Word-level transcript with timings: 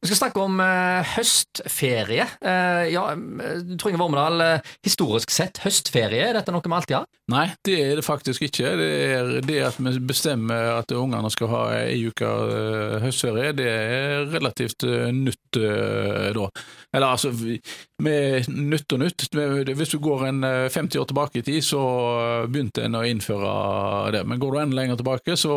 Vi 0.00 0.10
skal 0.10 0.18
snakke 0.18 0.42
om 0.44 0.60
eh, 0.60 1.14
høstferie. 1.16 2.26
Eh, 2.40 2.82
ja, 2.92 3.04
eh, 3.12 3.60
Trond 3.76 3.92
Inge 3.92 4.00
Vormedal, 4.00 4.42
eh, 4.44 4.72
historisk 4.84 5.32
sett, 5.32 5.60
høstferie, 5.64 6.28
er 6.28 6.36
dette 6.36 6.52
noe 6.54 6.64
vi 6.64 6.76
alltid 6.76 6.96
har? 6.98 7.06
Nei, 7.32 7.46
det 7.66 7.76
er 7.82 7.94
det 7.98 8.04
faktisk 8.06 8.44
ikke. 8.46 8.74
Det 8.78 8.90
er 9.06 9.30
det 9.46 9.58
at 9.66 9.78
vi 9.80 9.94
bestemmer 10.06 10.76
at 10.76 10.92
ungene 10.94 11.30
skal 11.32 11.50
ha 11.52 11.62
ei 11.80 12.02
uke 12.06 12.28
eh, 12.28 12.98
høstferie, 13.06 13.54
det 13.56 13.70
er 13.72 14.28
relativt 14.34 14.86
eh, 14.86 15.08
nytt 15.14 15.40
da. 15.56 16.50
Eller 16.92 17.06
altså, 17.06 17.32
med 18.02 18.50
nytt 18.52 18.92
og 18.92 19.02
nytt. 19.02 19.26
Hvis 19.32 19.94
du 19.94 19.98
går 20.04 20.28
en 20.28 20.44
eh, 20.44 20.68
50 20.72 21.00
år 21.00 21.08
tilbake 21.10 21.40
i 21.40 21.46
tid, 21.46 21.64
så 21.64 21.80
begynte 22.50 22.84
en 22.84 23.00
å 23.00 23.06
innføre 23.06 23.56
det. 24.14 24.22
Men 24.28 24.42
går 24.42 24.52
du 24.52 24.60
enda 24.60 24.80
lenger 24.80 25.00
tilbake, 25.00 25.38
så 25.40 25.56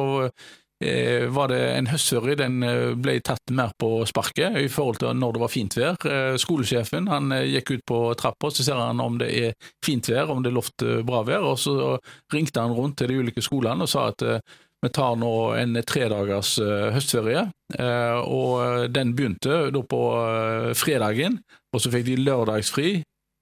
var 0.80 1.52
det 1.52 1.59
en 1.75 1.89
høstferie. 1.91 2.38
Den 2.39 2.64
eh, 2.64 2.93
ble 2.96 3.18
tatt 3.25 3.52
mer 3.52 3.73
på 3.79 4.05
sparket 4.07 4.55
i 4.61 4.70
forhold 4.71 5.02
til 5.02 5.18
når 5.18 5.36
det 5.36 5.41
var 5.43 5.52
fint 5.52 5.75
vær. 5.75 6.00
Eh, 6.07 6.38
Skolesjefen 6.39 7.10
han 7.11 7.33
eh, 7.36 7.50
gikk 7.55 7.74
ut 7.75 7.86
på 7.92 8.00
trappa, 8.19 8.52
så 8.52 8.64
ser 8.64 8.79
han 8.79 9.04
om 9.04 9.19
det 9.19 9.29
er 9.42 9.69
fint 9.86 10.07
vær, 10.10 10.32
om 10.32 10.43
det 10.43 10.54
er 10.54 10.57
lovt 10.57 10.86
eh, 10.88 11.02
bra 11.05 11.25
vær, 11.28 11.43
og 11.52 11.60
så 11.60 11.97
ringte 12.33 12.64
han 12.64 12.75
rundt 12.78 13.00
til 13.02 13.11
de 13.11 13.19
ulike 13.19 13.43
skolene 13.43 13.83
og 13.83 13.92
sa 13.92 14.07
at 14.14 14.24
eh, 14.24 14.39
vi 14.79 14.89
tar 14.96 15.18
nå 15.19 15.33
en 15.60 15.75
tredagers 15.83 16.54
eh, 16.64 16.88
høstferie, 16.96 17.50
eh, 17.75 18.19
og 18.24 18.88
den 18.96 19.11
begynte 19.18 19.66
da 19.75 19.83
på 19.83 20.04
eh, 20.24 20.71
fredagen, 20.80 21.41
og 21.75 21.83
så 21.83 21.91
fikk 21.91 22.07
de 22.07 22.19
lørdagsfri, 22.24 22.93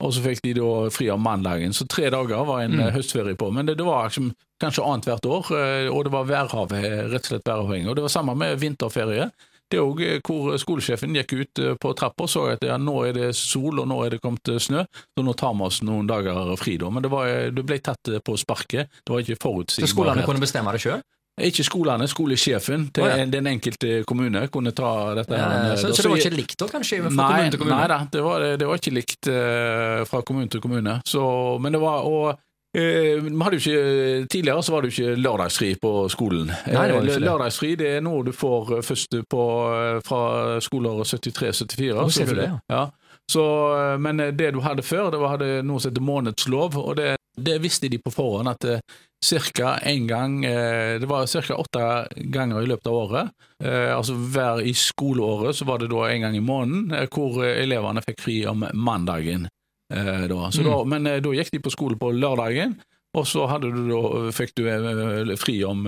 og 0.03 0.13
så 0.13 0.21
fikk 0.21 0.43
de 0.45 0.53
da 0.59 0.89
fri 0.93 1.09
om 1.09 1.21
mandagen. 1.25 1.73
Så 1.73 1.87
tre 1.89 2.09
dager 2.13 2.45
var 2.45 2.61
en 2.65 2.71
Mm. 2.77 2.79
eh, 2.87 2.91
høstferie 2.93 3.35
på. 3.35 3.51
Men 3.53 3.65
det, 3.65 3.77
det 3.77 3.85
var 3.85 4.05
liksom, 4.09 4.31
kanskje 4.61 4.83
annethvert 4.85 5.25
år, 5.25 5.51
eh, 5.57 5.89
og 5.89 6.03
det 6.05 6.11
var 6.13 6.25
værhavet, 6.29 7.11
rett 7.11 7.23
og 7.25 7.31
slett 7.31 7.47
væravhengig. 7.49 7.89
Og 7.89 7.95
det 7.95 8.03
var 8.05 8.13
samme 8.13 8.35
med 8.37 8.59
vinterferie. 8.59 9.31
Det 9.69 9.75
er 9.79 9.83
òg 9.83 9.99
hvor 10.23 10.55
skolesjefen 10.57 11.11
gikk 11.17 11.33
ut 11.41 11.59
eh, 11.59 11.73
på 11.75 11.91
trappa 11.97 12.23
og 12.23 12.29
så 12.31 12.45
at 12.53 12.61
ja, 12.63 12.77
nå 12.79 12.93
er 13.09 13.13
det 13.17 13.35
sol 13.35 13.81
og 13.81 13.87
nå 13.89 13.97
er 14.05 14.13
det 14.15 14.21
kommet 14.23 14.47
eh, 14.53 14.61
snø, 14.63 14.85
så 15.17 15.23
nå 15.25 15.33
tar 15.35 15.53
vi 15.57 15.65
oss 15.65 15.81
noen 15.83 16.07
dager 16.07 16.55
fri. 16.55 16.77
da. 16.77 16.89
Men 16.89 17.03
det, 17.03 17.11
var, 17.11 17.27
eh, 17.27 17.49
det 17.51 17.65
ble 17.67 17.79
tatt 17.83 18.07
eh, 18.07 18.19
på 18.23 18.37
sparket. 18.39 18.87
Det 19.03 19.11
var 19.11 19.19
ikke 19.25 19.35
Så 19.35 19.43
forutsigbarhet. 19.43 19.91
skolene 19.91 20.23
kunne 20.29 20.39
bestemme 20.45 20.71
det 20.71 20.79
sjøl? 20.85 21.01
Ikke 21.37 21.61
skolene, 21.61 22.07
skolesjefen 22.09 22.87
til 22.95 23.05
oh, 23.05 23.11
ja. 23.13 23.25
den 23.29 23.45
enkelte 23.51 24.01
kommune 24.09 24.47
kunne 24.49 24.71
ta 24.73 25.13
dette. 25.19 25.37
her. 25.37 25.75
så, 25.77 25.91
så 25.93 26.07
det 26.07 26.09
var 26.09 26.23
ikke 26.23 26.33
likt 26.33 26.57
da, 26.57 26.69
kanskje, 26.71 27.01
fra 27.03 27.11
Nei, 27.13 27.27
kommune 27.27 27.53
til 27.53 27.61
kommune? 27.61 27.77
nei 27.77 27.87
da, 27.91 27.99
det 28.11 28.23
var, 28.25 28.45
det 28.57 28.69
var 28.71 28.81
ikke 28.81 28.93
likt 28.95 29.29
uh, 29.29 30.01
fra 30.09 30.23
kommune 30.25 30.49
til 30.49 30.63
kommune. 30.63 30.97
Så, 31.05 31.23
men 31.61 31.77
det 31.77 31.81
var 31.83 32.07
og, 32.09 32.39
eh, 32.73 33.21
jo 33.21 33.59
ikke, 33.61 34.27
Tidligere 34.33 34.63
så 34.63 34.73
var 34.73 34.81
det 34.81 34.89
jo 34.91 34.95
ikke 34.95 35.21
lørdagsfri 35.21 35.73
på 35.81 35.93
skolen. 36.09 36.49
Nei, 36.49 36.87
det 36.87 36.95
Eh, 36.97 37.05
det. 37.05 37.19
Lørdagsfri 37.27 37.75
det 37.75 37.91
er 37.97 38.01
noe 38.01 38.25
du 38.25 38.33
får 38.33 38.77
eh, 38.77 38.85
først 38.85 39.19
på, 39.29 39.43
eh, 39.77 39.99
fra 40.05 40.21
skoleåret 40.61 41.13
73-74. 41.13 41.93
Oh, 41.93 42.37
ja. 42.41 42.57
ja. 42.69 42.87
Så, 43.31 43.43
eh, 43.77 43.97
men 43.99 44.19
eh, 44.19 44.27
det 44.27 44.51
du 44.51 44.61
hadde 44.63 44.83
før, 44.83 45.11
det 45.11 45.19
var 45.19 45.35
hadde 45.35 45.61
noe 45.67 45.81
som 45.83 45.91
heter 45.91 46.03
månedslov, 46.03 46.77
og 46.79 46.95
det, 46.97 47.16
det 47.37 47.59
visste 47.61 47.89
de 47.89 47.99
på 48.01 48.11
forhånd 48.11 48.49
at 48.49 48.65
eh, 48.65 48.79
cirka 49.23 49.75
en 49.85 50.07
gang 50.09 50.45
eh, 50.45 50.99
Det 50.99 51.07
var 51.09 51.27
ca. 51.27 51.55
åtte 51.55 52.07
ganger 52.33 52.61
i 52.63 52.67
løpet 52.69 52.87
av 52.87 52.93
året. 52.97 53.29
Eh, 53.63 53.93
altså 53.95 54.13
hver 54.13 54.61
i 54.65 54.73
skoleåret 54.73 55.55
så 55.57 55.65
var 55.65 55.79
det 55.79 55.89
da 55.91 56.07
en 56.09 56.21
gang 56.25 56.35
i 56.37 56.41
måneden 56.43 56.91
eh, 56.97 57.07
hvor 57.13 57.43
eh, 57.45 57.61
elevene 57.63 58.01
fikk 58.05 58.21
fri 58.21 58.37
om 58.49 58.65
mandagen. 58.73 59.47
Eh, 59.93 60.25
da. 60.27 60.51
Så 60.51 60.61
Mm. 60.61 60.69
da, 60.71 60.83
men 60.83 61.07
eh, 61.07 61.19
da 61.21 61.29
gikk 61.37 61.51
de 61.51 61.59
på 61.63 61.71
skole 61.73 61.97
på 61.97 62.11
lørdagen, 62.11 62.75
og 63.17 63.25
så 63.25 63.45
du 63.61 63.69
da, 63.87 64.31
fikk 64.35 64.51
du 64.57 65.35
fri 65.37 65.63
om 65.65 65.87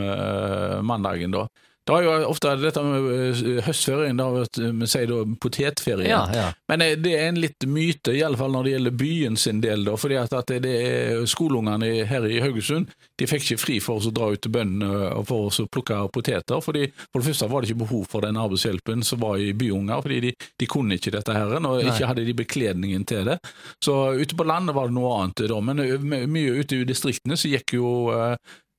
mandagen. 0.82 1.32
da. 1.32 1.48
Det 1.90 1.98
er 1.98 2.06
jo 2.06 2.30
ofte 2.30 2.54
dette 2.62 2.84
med 2.86 3.08
eh, 3.16 3.62
høstferien, 3.66 4.20
da, 4.20 4.28
vi 4.30 4.90
sier 4.90 5.10
da 5.10 5.24
potetferien. 5.42 6.10
Ja, 6.12 6.22
ja. 6.36 6.48
Men 6.70 6.84
eh, 6.86 6.96
det 7.02 7.16
er 7.18 7.32
en 7.32 7.42
litt 7.42 7.66
myte, 7.66 8.14
i 8.14 8.24
alle 8.26 8.38
fall 8.40 8.54
når 8.54 8.68
det 8.68 8.76
gjelder 8.76 8.98
byen 9.02 9.40
sin 9.42 9.62
del. 9.64 9.88
Da, 9.88 9.96
fordi 9.98 10.20
at, 10.22 10.36
at 10.38 10.54
det 10.64 10.76
er 10.76 11.26
skoleungene 11.30 12.06
her 12.10 12.28
i 12.30 12.42
Haugesund 12.44 12.94
de 13.20 13.28
fikk 13.28 13.50
ikke 13.50 13.60
fri 13.60 13.78
for 13.84 14.00
å 14.00 14.14
dra 14.16 14.30
ut 14.32 14.42
til 14.44 14.54
bøndene 14.54 15.10
og 15.18 15.26
for 15.28 15.50
å 15.50 15.68
plukke 15.72 15.98
poteter. 16.14 16.62
fordi 16.64 16.86
For 17.10 17.20
det 17.20 17.28
første 17.28 17.50
var 17.52 17.62
det 17.62 17.72
ikke 17.72 17.84
behov 17.84 18.06
for 18.12 18.26
den 18.26 18.40
arbeidshjelpen 18.40 19.04
som 19.06 19.22
var 19.24 19.42
i 19.42 19.52
byunger, 19.58 20.04
fordi 20.06 20.22
de, 20.28 20.34
de 20.60 20.70
kunne 20.70 20.96
ikke 20.96 21.14
dette 21.18 21.36
her, 21.36 21.58
og 21.60 21.84
ikke 21.84 22.10
hadde 22.10 22.26
de 22.28 22.38
bekledningen 22.38 23.06
til 23.10 23.28
det. 23.28 23.40
Så 23.84 23.98
ute 24.16 24.38
på 24.38 24.48
landet 24.48 24.78
var 24.78 24.90
det 24.90 24.96
noe 24.96 25.18
annet. 25.18 25.46
Da. 25.50 25.60
Men 25.64 25.84
mye 26.32 26.62
ute 26.62 26.80
i 26.80 26.88
distriktene 26.88 27.38
så 27.40 27.52
gikk 27.52 27.76
jo 27.80 27.90
eh, 28.16 28.36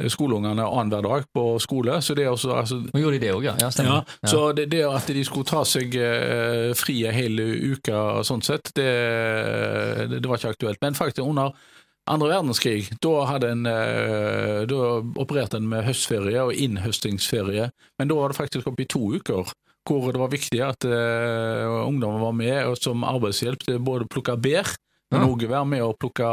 skoleungene 0.09 0.65
annenhver 0.65 1.03
dag 1.05 1.27
på 1.35 1.45
skole. 1.63 2.01
så 2.03 2.15
det 2.15 2.25
er 2.25 2.31
også, 2.31 2.55
altså, 2.63 2.81
og 2.93 3.01
gjorde 3.01 3.19
de 3.19 3.25
det 3.27 3.35
òg, 3.35 3.45
ja. 3.45 3.55
ja. 3.61 3.71
ja, 3.85 3.99
så 4.27 4.53
det, 4.57 4.71
det 4.73 4.85
at 4.89 5.11
de 5.13 5.25
skulle 5.27 5.49
ta 5.49 5.65
seg 5.69 5.95
eh, 5.99 6.71
fri 6.79 7.03
en 7.07 7.17
hel 7.17 7.43
uke 7.75 7.93
og 7.95 8.25
sånn 8.27 8.45
sett, 8.45 8.73
det, 8.79 8.89
det, 10.11 10.21
det 10.21 10.27
var 10.31 10.41
ikke 10.41 10.55
aktuelt. 10.57 10.81
Men 10.83 10.99
faktisk 10.99 11.27
under 11.27 11.53
andre 12.11 12.31
verdenskrig, 12.33 12.91
da, 13.03 13.15
hadde 13.29 13.51
en, 13.55 13.67
eh, 13.69 14.61
da 14.71 14.93
opererte 15.21 15.61
en 15.61 15.69
med 15.71 15.85
høstferie 15.87 16.43
og 16.43 16.55
innhøstingsferie, 16.57 17.71
men 17.99 18.11
da 18.11 18.19
var 18.19 18.33
det 18.33 18.41
faktisk 18.41 18.71
oppe 18.71 18.87
i 18.87 18.91
to 18.91 19.13
uker. 19.19 19.53
Hvor 19.89 20.13
det 20.13 20.21
var 20.21 20.31
viktig 20.31 20.61
at 20.63 20.85
eh, 20.85 21.67
ungdommen 21.87 22.21
var 22.21 22.35
med 22.37 22.69
og 22.69 22.77
som 22.79 23.05
arbeidshjelp 23.07 23.63
til 23.65 23.79
både 23.83 24.05
å 24.05 24.11
plukke 24.13 24.37
bær, 24.37 24.69
men 25.11 25.27
òg 25.27 25.47
være 25.49 25.67
med 25.67 25.83
å 25.83 25.95
plukke 25.99 26.27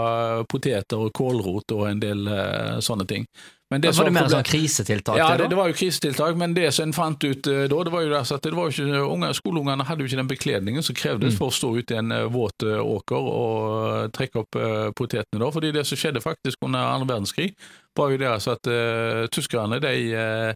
poteter 0.52 1.00
og 1.02 1.14
kålrot 1.16 1.74
og 1.74 1.88
en 1.90 2.02
del 2.02 2.28
eh, 2.30 2.78
sånne 2.84 3.08
ting. 3.10 3.26
Men 3.70 3.84
var 3.84 4.08
det 4.08 4.14
mer 4.16 4.30
sånn 4.32 4.46
krisetiltak? 4.48 5.18
ja, 5.20 5.34
det, 5.36 5.50
det, 5.52 5.58
var 5.60 5.68
jo 5.68 5.76
krisetiltak, 5.76 6.38
men 6.40 6.54
det 6.56 6.70
som 6.72 6.88
en 6.88 6.96
fant 6.96 7.24
ut 7.28 7.50
eh, 7.52 7.66
da, 7.68 7.80
det 7.84 7.92
var 7.92 8.06
jo 8.06 8.14
det 8.14 8.22
at 8.24 8.46
det 8.46 8.54
var 8.56 8.72
ikke, 8.72 9.02
unge, 9.04 9.32
skoleungene 9.36 9.88
hadde 9.90 10.06
jo 10.06 10.08
ikke 10.08 10.22
den 10.22 10.30
bekledningen 10.32 10.86
som 10.86 10.96
krevdes 10.96 11.26
Mm. 11.28 11.36
for 11.36 11.52
å 11.52 11.56
stå 11.58 11.70
ute 11.76 11.96
i 11.96 11.98
en 12.00 12.14
eh, 12.16 12.24
våt 12.32 12.64
eh, 12.64 12.80
åker 12.80 13.28
og 13.32 14.14
trekke 14.16 14.40
opp 14.40 14.58
potetene. 14.96 15.42
da, 15.42 15.50
fordi 15.52 15.74
det 15.76 15.84
som 15.90 16.00
skjedde 16.00 16.24
faktisk 16.24 16.64
under 16.64 16.80
andre 16.80 17.10
verdenskrig, 17.12 17.50
var 17.98 18.14
jo 18.14 18.20
det 18.22 18.30
altså 18.30 18.54
at 18.56 18.70
tyskerne, 19.34 19.82
de, 19.82 19.94
det 20.14 20.56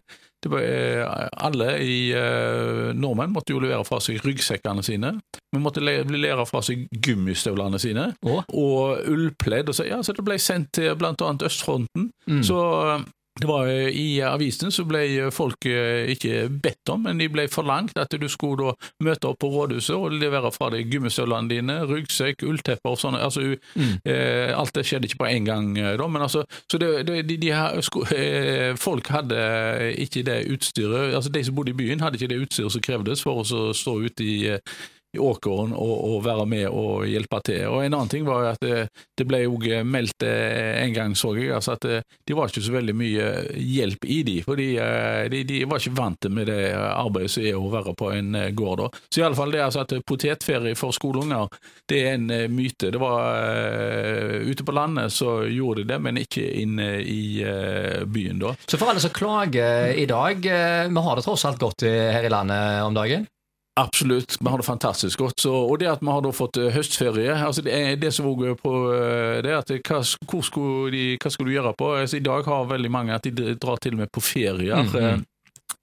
var, 0.50 0.64
eh, 0.64 1.28
alle 1.46 1.76
i 1.84 1.96
eh, 2.16 2.90
nordmenn 2.98 3.32
måtte 3.34 3.54
jo 3.54 3.60
levere 3.62 3.84
fra 3.86 4.00
seg 4.02 4.22
ryggsekkene 4.24 4.82
sine. 4.82 5.14
Vi 5.52 5.60
måtte 5.62 5.82
le 5.84 6.00
levere 6.08 6.46
fra 6.48 6.62
seg 6.64 6.88
gummistøvlene 6.90 7.78
sine 7.82 8.08
Å? 8.26 8.38
og 8.48 9.08
ullpledd. 9.12 9.70
Og 9.70 9.78
så, 9.78 9.86
ja, 9.86 10.00
så 10.02 10.16
det 10.16 10.24
ble 10.26 10.38
sendt 10.42 10.72
til 10.78 10.90
annet 10.92 11.46
østfronten. 11.46 12.10
Mm. 12.26 12.42
Så 12.46 12.58
eh, 12.94 13.04
det 13.40 13.48
var 13.48 13.66
I 13.66 14.20
avisen 14.28 14.70
så 14.74 14.84
ble 14.84 15.30
folk 15.32 15.64
eh, 15.66 16.10
ikke 16.12 16.50
bedt 16.62 16.90
om, 16.92 17.06
men 17.06 17.18
de 17.18 17.30
ble 17.32 17.46
forlangt 17.48 17.96
at 17.98 18.12
du 18.20 18.26
skulle 18.28 18.74
møte 19.02 19.30
opp 19.30 19.38
på 19.40 19.48
rådhuset 19.48 19.96
og 19.96 20.12
levere 20.20 20.50
fra 20.52 20.68
deg 20.74 20.90
gummistøvlene 20.92 21.48
dine, 21.48 21.78
ryggsekk, 21.88 22.44
ulltepper 22.44 22.92
og 22.92 23.00
sånne. 23.00 23.22
altså 23.24 23.40
Mm. 23.42 23.98
eh, 24.04 24.52
Alt 24.58 24.74
det 24.74 24.84
skjedde 24.86 25.08
ikke 25.08 25.22
på 25.24 25.30
en 25.30 25.44
gang, 25.44 25.78
eh, 25.78 25.96
da, 25.96 26.06
men 26.06 26.22
altså 26.22 26.44
så 26.70 26.78
det, 26.78 27.06
det, 27.06 27.22
de, 27.28 27.36
de 27.40 27.52
her, 27.52 27.80
sko, 27.80 28.04
eh, 28.14 28.76
Folk 28.76 29.08
hadde 29.08 29.94
ikke 29.98 30.22
det 30.22 30.38
utstyret 30.52 31.14
altså 31.14 31.30
De 31.32 31.44
som 31.44 31.54
bodde 31.54 31.72
i 31.72 31.78
byen, 31.78 32.00
hadde 32.00 32.20
ikke 32.20 32.30
det 32.34 32.40
utstyret 32.44 32.72
som 32.72 32.84
krevdes 32.84 33.22
for 33.24 33.42
å 33.42 33.72
stå 33.72 33.96
ute 34.04 34.24
i 34.24 34.36
eh, 34.52 34.60
i 35.12 35.20
åkeren 35.20 35.74
og, 35.76 35.94
og 36.08 36.22
være 36.24 36.46
med 36.48 36.66
og 36.68 37.06
hjelpe 37.08 37.42
til. 37.44 37.66
Og 37.68 37.84
En 37.84 37.92
annen 37.92 38.12
ting 38.12 38.26
var 38.26 38.52
at 38.54 38.62
det, 38.62 38.88
det 39.18 39.26
ble 39.28 39.42
jo 39.44 39.58
meldt 39.84 40.24
eh, 40.26 40.82
en 40.82 40.94
gang, 40.94 41.16
så 41.18 41.34
jeg, 41.36 41.52
altså 41.52 41.76
at 41.76 41.88
de 42.02 42.36
var 42.36 42.48
ikke 42.50 42.64
så 42.64 42.74
veldig 42.74 42.94
mye 42.96 43.26
hjelp 43.56 44.06
i 44.08 44.22
de, 44.26 44.38
for 44.46 44.60
de, 44.60 44.68
eh, 44.80 45.26
de, 45.32 45.62
var 45.68 45.82
ikke 45.82 45.98
vant 45.98 46.28
med 46.32 46.48
det 46.48 46.72
arbeidet 46.74 47.32
som 47.34 47.46
er 47.46 47.58
å 47.58 47.70
være 47.72 47.94
på 47.98 48.10
en 48.14 48.34
eh, 48.38 48.50
gård. 48.56 48.84
da. 48.84 49.02
Så 49.12 49.20
i 49.20 49.26
alle 49.26 49.38
fall 49.38 49.52
det 49.52 49.62
altså 49.64 49.84
at 49.84 49.94
potetferie 50.06 50.78
for 50.78 50.94
skoleunger, 50.96 51.50
det 51.88 52.00
er 52.02 52.16
en 52.16 52.30
eh, 52.32 52.48
myte. 52.52 52.90
Det 52.92 53.00
var 53.00 53.20
uh, 53.22 54.40
Ute 54.42 54.64
på 54.64 54.74
landet 54.74 55.12
så 55.14 55.42
gjorde 55.48 55.82
de 55.82 55.92
det, 55.92 55.98
men 56.02 56.20
ikke 56.20 56.44
inne 56.62 56.88
i 57.00 57.42
uh, 57.44 58.02
byen 58.08 58.40
da. 58.42 58.54
Så 58.66 58.80
for 58.80 58.92
alle 58.92 59.02
som 59.02 59.12
klager 59.14 59.92
i 59.96 60.06
dag, 60.10 60.46
eh, 60.46 60.88
vi 60.88 61.04
har 61.06 61.18
det 61.18 61.26
tross 61.26 61.46
alt 61.48 61.60
godt 61.62 61.86
her 61.86 62.24
i 62.24 62.32
landet 62.32 62.82
om 62.86 62.96
dagen? 62.96 63.26
Absolutt, 63.80 64.36
vi 64.40 64.48
har 64.48 64.58
det 64.60 64.66
fantastisk 64.66 65.18
godt. 65.18 65.40
Så, 65.40 65.52
og 65.52 65.78
det 65.80 65.88
at 65.88 66.02
vi 66.02 66.10
har 66.12 66.20
da 66.20 66.32
fått 66.36 66.58
eh, 66.60 66.68
høstferie 66.74 67.32
altså 67.32 67.62
det, 67.64 67.72
er 67.72 67.94
det 67.96 68.10
som 68.12 68.28
er 68.28 68.56
på 68.60 68.72
eh, 68.92 69.38
det 69.44 69.54
at 69.56 69.72
hva, 69.88 70.02
hvor 70.28 70.44
skulle 70.44 70.90
de, 70.92 71.04
hva 71.16 71.32
skal 71.32 71.48
du 71.48 71.54
gjøre 71.54 71.72
på? 71.78 71.88
Altså, 72.02 72.18
I 72.18 72.26
dag 72.26 72.44
har 72.44 72.68
veldig 72.68 72.90
mange 72.92 73.16
at 73.16 73.24
de 73.24 73.54
drar 73.56 73.80
til 73.80 73.96
og 73.96 74.02
med 74.04 74.12
på 74.12 74.20
ferier. 74.20 74.82
Mm, 74.84 74.92
mm. 74.92 75.24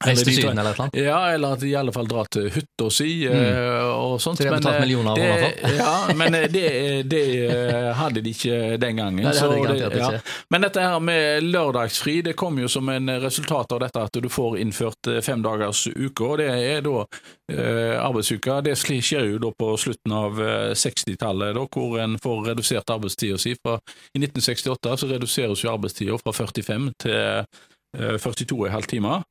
Eh, 0.04 0.10
Reise 0.10 0.28
til 0.28 0.38
Syden 0.38 0.62
eller 0.62 0.78
annet? 0.78 1.00
Ja, 1.00 1.20
eller 1.34 1.66
i 1.66 1.74
alle 1.76 1.96
fall 1.96 2.08
drar 2.12 2.30
til 2.32 2.50
hytta 2.54 2.90
si 2.94 3.10
mm. 3.26 3.90
og 3.90 4.22
sånt. 4.22 4.38
Så 4.38 4.46
de 4.46 4.52
har 4.52 4.60
betalt 4.60 4.78
eh, 4.78 4.86
millioner 4.86 5.12
av 5.12 5.18
det, 5.18 5.32
kroner 5.34 5.58
for? 5.58 5.80
Ja, 5.82 6.20
men 6.22 6.40
eh, 6.40 6.48
det, 6.52 6.68
det 7.14 7.24
eh, 7.48 7.90
hadde 7.98 8.22
de 8.22 8.36
ikke 8.36 8.78
den 8.78 9.02
gangen. 9.02 9.24
Nei, 9.26 9.34
det 9.34 9.42
hadde 9.42 9.58
de 9.58 9.66
garantert 9.66 9.98
ja. 9.98 10.14
ikke. 10.14 10.38
Men 10.54 10.68
dette 10.68 10.86
her 10.86 11.04
med 11.10 11.50
lørdagsfri 11.50 12.20
det 12.30 12.38
kom 12.38 12.62
jo 12.62 12.70
som 12.70 12.94
en 12.94 13.16
resultat 13.24 13.74
av 13.74 13.84
dette 13.88 14.06
at 14.06 14.22
du 14.22 14.30
får 14.30 14.60
innført 14.62 15.14
fem 15.26 15.40
femdagers 15.40 15.88
uke, 15.96 16.24
og 16.24 16.38
det 16.42 16.50
er 16.50 16.84
da 16.84 17.06
eh, 17.52 17.96
arbeidsuka. 18.00 18.60
Det 18.66 18.76
skjer 18.78 19.34
jo 19.34 19.40
da 19.42 19.52
på 19.56 19.72
slutten 19.78 20.16
av 20.16 20.40
eh, 20.42 20.72
60-tallet, 20.76 21.56
da, 21.56 21.66
hvor 21.66 22.00
en 22.00 22.18
får 22.20 22.46
redusert 22.52 22.90
arbeidstida 22.90 23.40
si. 23.40 23.56
I 23.56 24.22
1968 24.22 24.98
så 25.00 25.10
reduseres 25.10 25.64
jo 25.64 25.74
arbeidstida 25.74 26.18
fra 26.22 26.34
45 26.36 26.90
til 27.04 27.18
eh, 27.18 28.16
42,5 28.18 28.90
timer. 28.96 29.24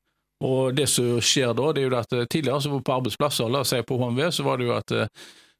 Og 0.44 0.74
det 0.74 0.86
som 0.86 1.18
skjer 1.24 1.50
da, 1.58 1.72
det 1.74 1.82
er 1.82 1.88
jo 1.88 1.98
at 1.98 2.14
eh, 2.14 2.28
tidligere 2.30 2.62
så 2.62 2.78
på 2.78 2.94
arbeidsplasser, 2.94 3.50
la 3.50 3.64
oss 3.64 3.74
si 3.74 3.82
på 3.82 3.98
HMV, 3.98 4.22
så 4.34 4.46
var 4.46 4.58
det 4.58 4.68
jo 4.68 4.76
at 4.76 4.94
eh, 4.94 5.10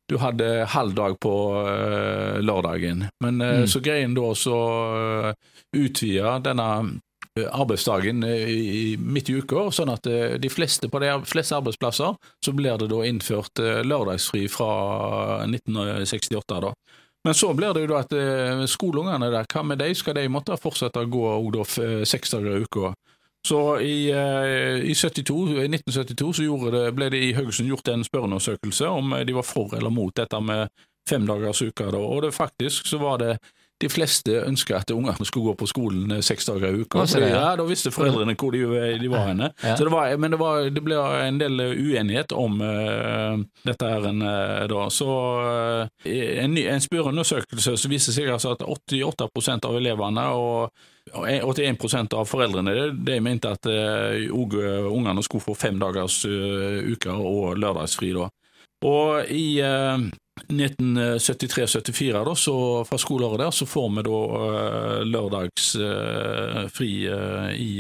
du 0.09 0.17
hadde 0.23 0.47
halv 0.73 0.95
dag 0.97 1.19
på 1.21 1.33
uh, 1.53 2.39
lørdagen. 2.41 3.03
Men 3.21 3.43
uh, 3.43 3.49
mm. 3.61 3.67
så 3.69 3.83
greien 3.85 4.15
da 4.17 4.31
så 4.33 4.57
uh, 4.57 5.59
utvide 5.77 6.39
denne 6.47 6.69
arbeidsdagen 7.39 8.25
i, 8.25 8.97
midt 8.99 9.29
i 9.31 9.37
uka, 9.39 9.69
sånn 9.71 9.93
at 9.93 10.09
de 10.43 10.49
fleste 10.51 10.89
på 10.91 10.99
de 10.99 11.13
fleste 11.23 11.55
arbeidsplasser 11.55 12.17
så 12.43 12.55
blir 12.57 12.81
det 12.81 12.89
da 12.91 13.05
innført 13.07 13.61
lørdagsfri 13.87 14.49
fra 14.51 14.71
1968. 15.45 16.57
da. 16.65 16.73
Men 17.29 17.37
så 17.39 17.53
blir 17.55 17.77
det 17.77 17.85
jo 17.85 17.93
da 17.93 18.01
at 18.01 18.17
skoleungene 18.73 19.29
der, 19.31 19.47
hva 19.55 19.63
med 19.71 19.79
de? 19.79 19.93
Skal 19.95 20.19
de 20.19 20.27
måtte 20.35 20.59
fortsette 20.59 21.05
å 21.05 21.13
gå 21.13 21.31
da, 21.55 21.69
seks 22.11 22.35
dager 22.35 22.59
i 22.59 22.67
uka? 22.67 22.91
Så 23.49 23.63
i, 23.81 24.11
uh, 24.13 24.79
i, 24.85 24.95
72, 24.95 25.39
1972 25.65 26.33
så 26.37 26.73
det, 26.75 26.85
ble 26.97 27.09
det 27.15 27.23
i 27.25 27.33
Haugesund 27.37 27.71
gjort 27.73 27.89
en 27.93 28.05
spørreundersøkelse 28.07 28.91
om 28.93 29.17
de 29.25 29.37
var 29.37 29.47
for 29.47 29.73
eller 29.79 29.95
mot 29.95 30.15
dette 30.17 30.41
med 30.45 30.69
fem 31.09 31.25
dagers 31.27 31.63
uke. 31.63 31.89
Og 31.97 32.23
det, 32.23 32.35
faktisk 32.37 32.87
så 32.87 33.01
var 33.01 33.23
det 33.23 33.39
de 33.79 33.89
fleste 33.89 34.41
ønska 34.43 34.81
at 34.81 34.91
ungene 34.91 35.27
skulle 35.27 35.53
gå 35.53 35.55
på 35.61 35.69
skolen 35.71 36.11
eh, 36.17 36.23
seks 36.25 36.49
dager 36.49 36.75
i 36.75 36.83
uka. 36.83 37.05
Ja, 37.15 37.29
ja, 37.29 37.45
da 37.59 37.67
visste 37.67 37.93
foreldrene 37.95 38.35
hvor 38.39 38.51
de, 38.55 38.65
de 38.99 39.11
var 39.13 39.29
henne. 39.31 39.53
Det 39.63 39.87
var, 39.93 40.17
men 40.19 40.35
det, 40.35 40.41
var, 40.41 40.67
det, 40.75 40.83
ble 40.83 40.99
en 40.99 41.39
del 41.39 41.63
uenighet 41.63 42.35
om 42.35 42.59
uh, 42.59 43.39
dette 43.63 43.93
her 43.93 44.11
en, 44.11 44.25
uh, 44.27 44.67
da. 44.71 44.89
Så 44.91 45.07
uh, 45.07 46.11
en, 46.11 46.59
en 46.59 46.83
spørreundersøkelse 46.83 47.77
så 47.79 47.93
viser 47.93 48.19
seg 48.19 48.33
altså 48.35 48.57
at 48.57 48.67
88% 48.67 49.71
av 49.71 49.79
elevene 49.79 50.27
og 50.35 50.87
81% 51.15 52.15
av 52.15 52.25
foreldrene 52.29 52.91
de 52.93 53.21
mente 53.25 53.51
at 53.51 53.67
uh, 53.67 54.17
ungene 54.33 55.23
skulle 55.25 55.45
få 55.45 55.55
fem 55.59 55.79
dagers 55.81 56.25
uh, 56.29 56.81
uker 56.93 57.17
og 57.19 57.59
lørdagsfri. 57.59 58.13
da. 58.17 58.29
Og 58.87 59.31
i 59.35 59.61
uh, 59.65 59.99
1973-74, 60.49 62.13
da, 62.29 62.35
så 62.39 62.85
fra 62.87 62.99
skoleåret 63.01 63.43
der, 63.43 63.51
så 63.55 63.67
får 63.67 63.89
vi 63.97 64.07
da 64.07 64.21
uh, 64.45 65.03
lørdagsfri 65.09 66.93
i, 67.59 67.73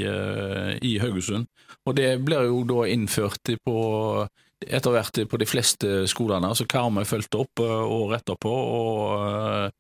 i 0.82 0.98
Haugesund. 1.02 1.46
Og 1.86 1.96
det 1.96 2.19
blir 2.25 2.48
jo 2.50 2.64
da 2.69 2.88
innført 2.90 3.54
på 3.64 3.78
etter 4.66 4.90
hvert 4.90 5.20
på 5.30 5.38
de 5.38 5.46
fleste 5.46 6.06
skolene. 6.10 6.50
Så 6.58 6.66
Karmøy 6.69 7.06
fulgte 7.06 7.38
opp 7.44 7.62
året 7.62 8.20
etterpå. 8.25 8.50
og 8.50 9.70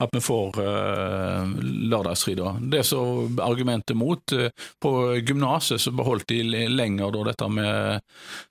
at 0.00 0.08
vi 0.12 0.20
får 0.20 0.56
uh, 0.60 1.50
lørdagsfri. 1.62 2.34
da. 2.38 2.54
Det 2.60 2.84
som 2.88 3.40
argumentet 3.44 3.96
mot. 3.96 4.32
Uh, 4.32 4.48
på 4.80 4.90
gymnaset 5.26 5.80
så 5.80 5.92
beholdt 5.92 6.28
de 6.32 6.42
lenger 6.68 7.12
da, 7.12 7.24
dette 7.28 7.48
med 7.52 8.00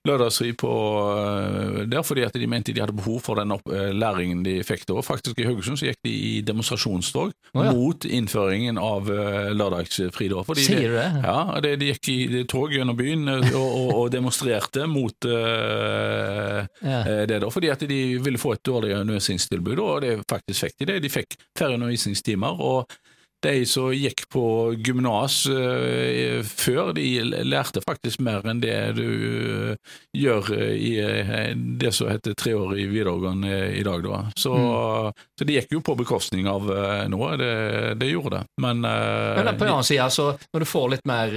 lørdagsfri 0.08 0.54
på 0.60 0.74
uh, 1.10 1.80
der, 1.90 2.04
fordi 2.06 2.26
at 2.28 2.38
de 2.38 2.50
mente 2.50 2.76
de 2.76 2.84
hadde 2.84 2.98
behov 2.98 3.20
for 3.26 3.40
den 3.40 3.56
opp, 3.56 3.66
læringen 3.70 4.44
de 4.46 4.60
fikk 4.66 4.86
da. 4.90 5.02
Faktisk 5.06 5.40
i 5.42 5.48
Haugesund 5.48 5.80
så 5.82 5.90
gikk 5.90 6.02
de 6.06 6.14
i 6.14 6.34
demonstrasjonstog 6.46 7.32
oh, 7.32 7.64
ja. 7.66 7.74
mot 7.74 8.06
innføringen 8.06 8.78
av 8.82 9.10
lørdagsfri. 9.10 10.30
da. 10.32 10.44
Fordi 10.46 10.66
Sier 10.68 10.94
du 10.94 10.98
det? 11.00 11.08
Ja, 11.26 11.40
det, 11.64 11.76
de 11.82 11.92
gikk 11.92 12.12
i 12.14 12.44
tog 12.50 12.74
gjennom 12.74 12.98
byen 13.00 13.26
og, 13.32 13.48
og, 13.58 13.92
og 13.96 14.06
demonstrerte 14.14 14.86
mot 14.90 15.26
ja. 15.30 17.00
det, 17.26 17.40
da, 17.42 17.50
fordi 17.54 17.72
at 17.74 17.86
de 17.90 18.02
ville 18.22 18.42
få 18.42 18.56
et 18.58 18.66
dårligere 18.66 19.06
undervisningstilbud, 19.06 19.80
og 19.80 20.02
det 20.06 20.16
faktisk 20.30 20.68
fikk 20.68 20.80
de 20.82 20.92
det. 20.92 21.00
De 21.06 21.14
fikk 21.14 21.39
færre 21.58 21.80
undervisningstimer. 21.80 22.62
og 22.62 23.00
de 23.44 23.66
som 23.66 23.92
gikk 23.96 24.26
på 24.32 24.44
gymnas 24.84 25.46
uh, 25.48 26.44
før, 26.44 26.92
de 26.96 27.06
lærte 27.48 27.82
faktisk 27.86 28.22
mer 28.26 28.44
enn 28.50 28.60
det 28.64 28.76
du 28.98 29.06
uh, 29.08 29.96
gjør 30.18 30.52
i 30.76 30.92
uh, 31.00 31.46
det 31.56 31.94
som 31.96 32.12
heter 32.12 32.36
treårig 32.40 32.90
videregående 32.92 33.72
i 33.78 33.84
dag. 33.88 34.04
Da. 34.04 34.22
Så, 34.36 34.54
mm. 34.54 35.24
så 35.40 35.48
det 35.48 35.60
gikk 35.60 35.78
jo 35.78 35.84
på 35.86 35.96
bekostning 36.00 36.50
av 36.52 36.68
noe, 37.12 37.34
det, 37.40 37.54
det, 38.02 38.12
gjorde 38.12 38.40
det. 38.40 38.44
Men, 38.62 38.84
Men 38.84 39.56
på 39.56 39.68
en 39.68 39.74
annen 39.78 39.88
side, 39.88 40.04
altså, 40.04 40.34
når 40.54 40.64
du 40.64 40.70
får 40.70 40.88
litt 40.96 41.08
mer 41.08 41.36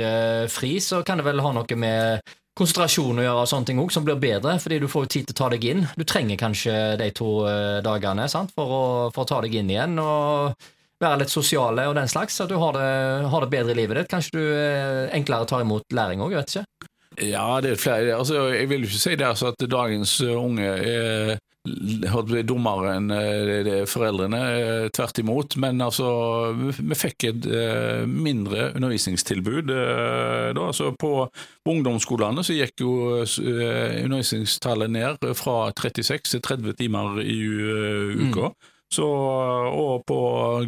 fri, 0.50 0.74
så 0.82 1.02
kan 1.06 1.20
det 1.20 1.26
vel 1.26 1.42
ha 1.44 1.52
noe 1.54 1.78
med 1.78 2.32
konsentrasjon 2.58 3.22
å 3.22 3.24
gjøre, 3.24 3.42
og 3.44 3.48
sånne 3.48 3.70
ting 3.70 3.80
også, 3.80 3.98
som 3.98 4.06
blir 4.06 4.20
bedre, 4.20 4.58
fordi 4.60 4.78
du 4.82 4.88
får 4.90 5.06
jo 5.06 5.12
tid 5.14 5.26
til 5.28 5.36
å 5.36 5.40
ta 5.40 5.48
deg 5.54 5.66
inn. 5.70 5.82
Du 5.96 6.04
trenger 6.08 6.40
kanskje 6.40 6.76
de 7.00 7.08
to 7.16 7.32
eh, 7.48 7.80
dagene 7.84 8.28
sant, 8.28 8.52
for 8.56 8.76
å, 8.76 8.84
for 9.14 9.24
å 9.24 9.30
ta 9.30 9.40
deg 9.44 9.60
inn 9.60 9.72
igjen. 9.72 9.98
og 10.02 10.70
være 11.02 11.24
litt 11.24 11.32
sosiale 11.32 11.88
og 11.90 11.96
den 11.98 12.10
slags, 12.10 12.36
at 12.44 12.50
du 12.50 12.54
har 12.60 12.76
det, 12.76 12.90
har 13.32 13.44
det 13.44 13.50
bedre 13.50 13.74
i 13.74 13.78
livet 13.80 13.98
ditt. 13.98 14.10
Kanskje 14.12 14.36
du 14.36 14.42
eh, 14.54 15.08
enklere 15.16 15.48
tar 15.50 15.64
imot 15.64 15.96
læring 15.96 16.22
òg, 16.22 16.36
vet 16.38 16.52
ikke? 16.54 16.90
Ja, 17.28 17.46
det 17.60 17.74
er 17.74 17.80
flere. 17.80 18.12
Altså, 18.16 18.46
jeg 18.54 18.68
vil 18.70 18.86
jo 18.86 18.90
ikke 18.90 19.02
si 19.02 19.16
det 19.18 19.26
altså, 19.26 19.52
at 19.52 19.66
dagens 19.68 20.14
unge 20.30 20.68
er 20.78 21.34
dummere 21.62 22.96
enn 22.96 23.10
eh, 23.14 23.84
foreldrene, 23.86 24.40
eh, 24.50 24.88
tvert 24.90 25.18
imot. 25.22 25.56
Men 25.56 25.80
altså, 25.80 26.52
vi 26.78 26.98
fikk 26.98 27.24
et 27.28 27.46
eh, 27.46 28.02
mindre 28.06 28.72
undervisningstilbud. 28.74 29.70
Da. 29.70 30.66
Altså, 30.66 30.92
på, 30.98 31.28
ungdomsskolene 31.68 32.42
så 32.42 32.56
gikk 32.56 32.82
jo 32.82 32.92
undervisningstallet 33.22 34.90
ned 34.90 35.26
fra 35.38 35.70
36 35.70 36.34
til 36.34 36.42
30 36.42 36.78
timer 36.80 37.22
i 37.22 37.38
uka. 37.46 38.50
Mm. 38.50 38.70
Så, 38.92 39.06
og 39.06 40.02
på 40.04 40.18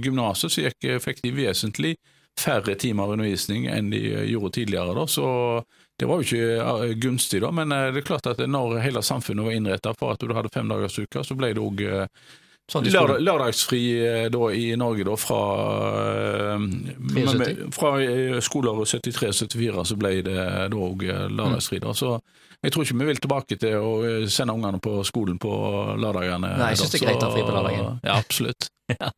gymnaset 0.01 0.53
så 0.53 0.69
gikk, 0.69 0.87
fikk 1.03 1.25
de 1.27 1.35
vesentlig 1.37 1.97
færre 2.41 2.75
timer 2.81 3.13
undervisning 3.13 3.67
enn 3.71 3.91
de 3.93 4.01
gjorde 4.31 4.55
tidligere. 4.57 4.95
Da. 4.97 5.05
Så 5.11 5.27
det 5.97 6.07
var 6.11 6.23
jo 6.23 6.27
ikke 6.27 6.95
gunstig, 6.99 7.41
da, 7.45 7.51
men 7.55 7.73
eh, 7.73 7.91
det 7.95 8.03
er 8.03 8.09
klart 8.09 8.27
at 8.27 8.41
når 8.51 8.81
hele 8.83 9.03
samfunnet 9.05 9.47
var 9.47 9.55
innretta 9.55 9.93
for 9.99 10.15
at 10.15 10.25
du 10.25 10.35
hadde 10.35 10.51
fem 10.55 10.71
dagers 10.71 10.99
uke, 10.99 11.23
så 11.23 11.37
ble 11.39 11.53
det 11.55 11.63
òg 11.63 11.83
eh, 11.87 12.25
sånn 12.73 12.89
lørdag, 12.89 13.21
lørdagsfri 13.23 13.83
eh, 14.03 14.27
da, 14.35 14.41
i 14.51 14.65
Norge 14.81 15.07
da, 15.07 15.15
fra, 15.21 15.41
med, 16.59 17.63
fra 17.77 17.95
skoleåret 18.43 18.97
73-74 19.07 19.87
så 19.93 19.99
ble 20.01 20.17
det 20.27 20.39
da 20.73 20.81
òg 20.89 21.07
lørdagsfri. 21.07 21.79
Da. 21.85 21.95
Så 21.95 22.17
jeg 22.59 22.75
tror 22.75 22.89
ikke 22.89 22.99
vi 22.99 23.11
vil 23.13 23.23
tilbake 23.23 23.61
til 23.61 23.79
å 23.79 23.93
sende 24.27 24.57
ungene 24.57 24.83
på 24.83 24.99
skolen 25.07 25.39
på 25.39 25.53
lørdagene. 26.01 26.57
Nei, 26.59 26.73
jeg 26.73 26.83
syns 26.83 26.97
det 26.97 27.05
er 27.05 27.07
greit 27.07 27.23
å 27.23 27.31
ha 27.31 27.37
fri 27.37 27.47
på 27.47 27.55
lørdagen. 27.55 28.01
Ja, 28.03 28.19
absolutt. 28.19 28.71
ja. 28.99 29.15